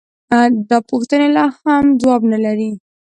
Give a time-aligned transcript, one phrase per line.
[0.69, 2.71] دا پوښتنې لا هم ځواب نه لري.